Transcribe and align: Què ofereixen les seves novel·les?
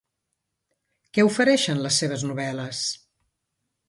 Què 1.17 1.25
ofereixen 1.27 1.81
les 1.87 1.99
seves 2.03 2.23
novel·les? 2.31 2.81